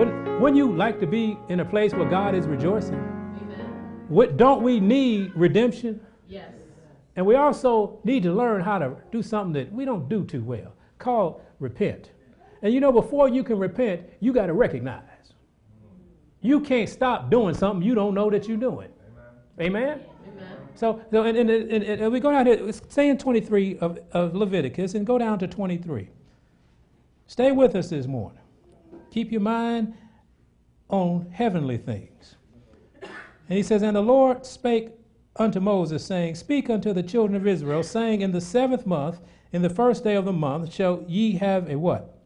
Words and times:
Wouldn't, 0.00 0.40
wouldn't 0.40 0.56
you 0.56 0.72
like 0.72 0.98
to 1.00 1.06
be 1.06 1.36
in 1.50 1.60
a 1.60 1.64
place 1.66 1.92
where 1.92 2.08
God 2.08 2.34
is 2.34 2.46
rejoicing? 2.46 2.96
What, 4.08 4.38
don't 4.38 4.62
we 4.62 4.80
need 4.80 5.30
redemption? 5.34 6.00
Yes. 6.26 6.54
And 7.16 7.26
we 7.26 7.34
also 7.34 8.00
need 8.02 8.22
to 8.22 8.32
learn 8.32 8.62
how 8.62 8.78
to 8.78 8.96
do 9.12 9.22
something 9.22 9.52
that 9.52 9.70
we 9.70 9.84
don't 9.84 10.08
do 10.08 10.24
too 10.24 10.42
well, 10.42 10.72
called 10.98 11.42
repent. 11.58 12.12
And 12.62 12.72
you 12.72 12.80
know, 12.80 12.92
before 12.92 13.28
you 13.28 13.44
can 13.44 13.58
repent, 13.58 14.00
you 14.20 14.32
got 14.32 14.46
to 14.46 14.54
recognize. 14.54 15.34
You 16.40 16.60
can't 16.60 16.88
stop 16.88 17.30
doing 17.30 17.54
something 17.54 17.86
you 17.86 17.94
don't 17.94 18.14
know 18.14 18.30
that 18.30 18.48
you're 18.48 18.56
doing. 18.56 18.88
Amen? 19.60 20.00
Amen. 20.26 20.56
So, 20.76 21.02
so 21.10 21.24
and, 21.24 21.36
and, 21.36 21.50
and, 21.50 21.84
and 21.84 22.10
we 22.10 22.20
go 22.20 22.30
down 22.30 22.46
here, 22.46 22.72
stay 22.72 23.10
in 23.10 23.18
23 23.18 23.76
of, 23.80 23.98
of 24.12 24.34
Leviticus 24.34 24.94
and 24.94 25.06
go 25.06 25.18
down 25.18 25.38
to 25.40 25.46
23. 25.46 26.08
Stay 27.26 27.52
with 27.52 27.76
us 27.76 27.90
this 27.90 28.06
morning. 28.06 28.40
Keep 29.10 29.32
your 29.32 29.40
mind 29.40 29.94
on 30.88 31.28
heavenly 31.32 31.78
things. 31.78 32.36
And 33.02 33.56
he 33.56 33.62
says, 33.62 33.82
And 33.82 33.96
the 33.96 34.00
Lord 34.00 34.46
spake 34.46 34.90
unto 35.36 35.60
Moses, 35.60 36.04
saying, 36.04 36.36
Speak 36.36 36.70
unto 36.70 36.92
the 36.92 37.02
children 37.02 37.34
of 37.34 37.46
Israel, 37.46 37.82
saying, 37.82 38.20
In 38.20 38.32
the 38.32 38.40
seventh 38.40 38.86
month, 38.86 39.20
in 39.52 39.62
the 39.62 39.70
first 39.70 40.04
day 40.04 40.14
of 40.14 40.24
the 40.24 40.32
month, 40.32 40.72
shall 40.72 41.04
ye 41.08 41.32
have 41.32 41.68
a 41.68 41.76
what? 41.76 42.16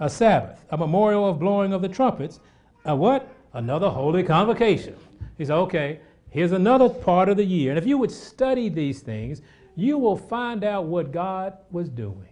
A 0.00 0.10
Sabbath, 0.10 0.64
a 0.70 0.76
memorial 0.76 1.28
of 1.28 1.38
blowing 1.38 1.72
of 1.72 1.82
the 1.82 1.88
trumpets, 1.88 2.40
a 2.84 2.94
what? 2.94 3.32
Another 3.52 3.88
holy 3.88 4.22
convocation. 4.22 4.96
He 5.38 5.44
said, 5.44 5.56
Okay, 5.56 6.00
here's 6.30 6.52
another 6.52 6.88
part 6.88 7.28
of 7.28 7.36
the 7.36 7.44
year. 7.44 7.70
And 7.70 7.78
if 7.78 7.86
you 7.86 7.98
would 7.98 8.10
study 8.10 8.68
these 8.68 9.00
things, 9.00 9.42
you 9.76 9.98
will 9.98 10.16
find 10.16 10.64
out 10.64 10.86
what 10.86 11.12
God 11.12 11.56
was 11.70 11.88
doing. 11.88 12.28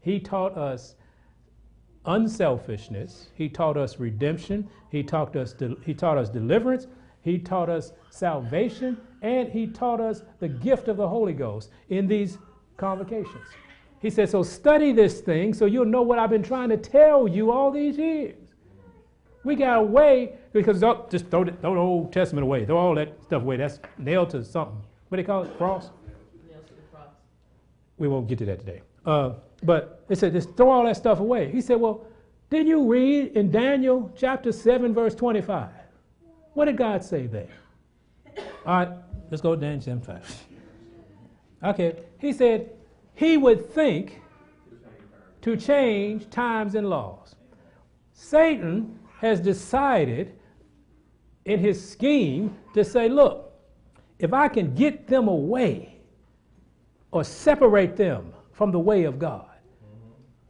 He 0.00 0.20
taught 0.20 0.56
us 0.56 0.94
unselfishness. 2.06 3.28
He 3.34 3.48
taught 3.48 3.76
us 3.76 3.98
redemption. 3.98 4.68
He 4.90 5.02
taught 5.02 5.36
us, 5.36 5.54
he 5.84 5.94
taught 5.94 6.18
us 6.18 6.28
deliverance. 6.28 6.86
He 7.22 7.38
taught 7.38 7.68
us 7.68 7.92
salvation. 8.10 9.00
And 9.22 9.48
he 9.48 9.66
taught 9.66 10.00
us 10.00 10.22
the 10.38 10.48
gift 10.48 10.88
of 10.88 10.96
the 10.96 11.08
Holy 11.08 11.32
Ghost 11.32 11.70
in 11.88 12.06
these 12.06 12.38
convocations. 12.76 13.44
He 14.00 14.08
said, 14.08 14.30
So 14.30 14.42
study 14.42 14.92
this 14.92 15.20
thing 15.20 15.52
so 15.52 15.66
you'll 15.66 15.84
know 15.84 16.02
what 16.02 16.18
I've 16.18 16.30
been 16.30 16.42
trying 16.42 16.70
to 16.70 16.76
tell 16.76 17.28
you 17.28 17.50
all 17.50 17.70
these 17.70 17.98
years. 17.98 18.36
We 19.44 19.56
got 19.56 19.78
away 19.78 20.34
because 20.52 20.82
oh, 20.82 21.06
just 21.10 21.28
throw 21.30 21.44
the, 21.44 21.52
throw 21.52 21.74
the 21.74 21.80
Old 21.80 22.12
Testament 22.12 22.44
away. 22.44 22.66
Throw 22.66 22.76
all 22.76 22.94
that 22.94 23.22
stuff 23.22 23.42
away. 23.42 23.56
That's 23.56 23.78
nailed 23.98 24.30
to 24.30 24.44
something. 24.44 24.82
What 25.08 25.16
do 25.16 25.22
they 25.22 25.26
call 25.26 25.44
it? 25.44 25.56
Cross? 25.56 25.90
Nails 26.48 26.64
to 26.66 26.74
the 26.74 26.82
cross. 26.92 27.08
We 27.96 28.08
won't 28.08 28.28
get 28.28 28.38
to 28.38 28.44
that 28.46 28.60
today. 28.60 28.82
Uh, 29.06 29.34
but 29.62 30.04
they 30.08 30.14
said, 30.14 30.32
just 30.32 30.56
throw 30.56 30.70
all 30.70 30.84
that 30.84 30.96
stuff 30.96 31.20
away. 31.20 31.50
He 31.50 31.60
said, 31.60 31.80
well, 31.80 32.06
didn't 32.48 32.66
you 32.66 32.90
read 32.90 33.36
in 33.36 33.50
Daniel 33.50 34.12
chapter 34.16 34.52
7, 34.52 34.92
verse 34.92 35.14
25? 35.14 35.68
What 36.54 36.64
did 36.64 36.76
God 36.76 37.04
say 37.04 37.26
there? 37.26 37.48
All 38.66 38.78
right, 38.78 38.88
let's 39.30 39.40
go 39.40 39.54
to 39.54 39.60
Daniel 39.60 39.80
7, 39.80 40.00
5. 40.00 40.44
Okay, 41.62 41.96
he 42.18 42.32
said, 42.32 42.70
he 43.14 43.36
would 43.36 43.70
think 43.70 44.22
to 45.42 45.56
change 45.56 46.28
times 46.30 46.74
and 46.74 46.88
laws. 46.88 47.34
Satan 48.12 48.98
has 49.18 49.40
decided 49.40 50.34
in 51.44 51.58
his 51.58 51.90
scheme 51.90 52.56
to 52.74 52.84
say, 52.84 53.08
look, 53.08 53.52
if 54.18 54.32
I 54.32 54.48
can 54.48 54.74
get 54.74 55.06
them 55.06 55.28
away 55.28 56.00
or 57.10 57.24
separate 57.24 57.96
them 57.96 58.32
from 58.52 58.70
the 58.70 58.78
way 58.78 59.04
of 59.04 59.18
God, 59.18 59.49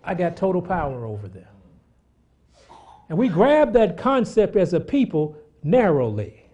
I 0.02 0.14
got 0.14 0.36
total 0.36 0.62
power 0.62 1.04
over 1.04 1.28
them. 1.28 1.46
And 3.08 3.18
we 3.18 3.28
grab 3.28 3.72
that 3.72 3.96
concept 3.96 4.56
as 4.56 4.72
a 4.72 4.80
people 4.80 5.36
narrowly. 5.62 6.46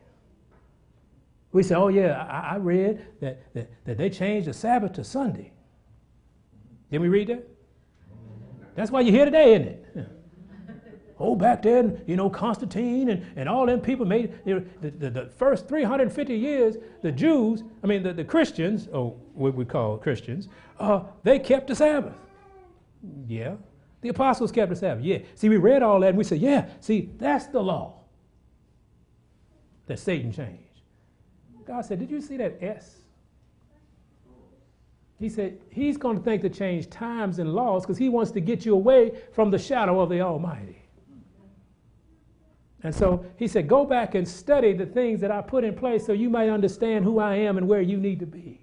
We 1.53 1.63
say, 1.63 1.75
oh, 1.75 1.89
yeah, 1.89 2.27
I, 2.29 2.55
I 2.55 2.57
read 2.57 3.07
that, 3.21 3.53
that, 3.55 3.71
that 3.85 3.99
they 3.99 4.11
changed 4.11 4.49
the 4.49 4.53
Sabbath 4.53 4.95
to 4.95 5.05
Sunday. 5.05 5.53
Did 6.91 7.01
we 7.01 7.09
read 7.09 7.29
that? 7.29 7.47
That's 8.75 8.91
why 8.91 9.01
you're 9.01 9.15
here 9.15 9.25
today, 9.25 9.55
isn't 9.55 9.69
it? 9.69 10.09
Oh, 11.19 11.35
back 11.35 11.63
then, 11.63 12.03
you 12.07 12.15
know, 12.15 12.29
Constantine 12.29 13.09
and, 13.09 13.25
and 13.37 13.49
all 13.49 13.65
them 13.65 13.81
people 13.81 14.05
made 14.05 14.39
you 14.45 14.57
know, 14.57 14.67
the, 14.83 14.91
the, 14.91 15.11
the, 15.11 15.27
first 15.31 15.67
350 15.67 16.37
years, 16.37 16.77
the 17.01 17.11
Jews, 17.11 17.65
I 17.83 17.87
mean, 17.87 18.03
the, 18.03 18.13
the 18.13 18.25
Christians, 18.25 18.87
or 18.93 19.17
what 19.33 19.55
we 19.55 19.65
call 19.65 19.97
Christians, 19.97 20.49
uh, 20.79 21.05
they 21.23 21.39
kept 21.39 21.69
the 21.69 21.75
Sabbath. 21.75 22.13
Yeah. 23.27 23.55
The 24.01 24.11
apostles 24.11 24.53
kept 24.53 24.71
the 24.71 24.77
Sabbath. 24.77 25.05
Yeah. 25.05 25.19
See, 25.35 25.49
we 25.49 25.57
read 25.57 25.83
all 25.83 26.01
that 26.01 26.11
and 26.11 26.19
we 26.19 26.25
said, 26.25 26.39
yeah, 26.39 26.69
see, 26.81 27.11
that's 27.19 27.47
the 27.47 27.61
law 27.61 28.01
that 29.87 29.99
Satan 29.99 30.33
changed. 30.33 30.63
God 31.67 31.85
said, 31.85 31.99
Did 31.99 32.11
you 32.11 32.21
see 32.21 32.37
that 32.37 32.63
S? 32.63 33.01
He 35.19 35.29
said, 35.29 35.59
He's 35.71 35.97
going 35.97 36.19
to 36.19 36.23
think 36.23 36.43
to 36.43 36.49
change 36.49 36.89
times 36.91 37.39
and 37.39 37.53
laws 37.53 37.83
because 37.83 37.99
He 37.99 38.09
wants 38.09 38.31
to 38.33 38.41
get 38.41 38.65
you 38.65 38.75
away 38.75 39.13
from 39.33 39.51
the 39.51 39.59
shadow 39.59 40.01
of 40.01 40.09
the 40.09 40.21
Almighty. 40.21 40.83
And 42.83 42.95
so 42.95 43.25
He 43.37 43.49
said, 43.49 43.67
Go 43.67 43.85
back 43.85 44.15
and 44.15 44.27
study 44.27 44.73
the 44.73 44.87
things 44.87 45.21
that 45.21 45.31
I 45.31 45.43
put 45.43 45.65
in 45.65 45.75
place 45.75 46.07
so 46.07 46.13
you 46.13 46.31
might 46.31 46.49
understand 46.49 47.05
who 47.05 47.19
I 47.19 47.37
am 47.37 47.59
and 47.59 47.67
where 47.67 47.81
you 47.81 47.97
need 47.97 48.21
to 48.21 48.27
be. 48.27 48.61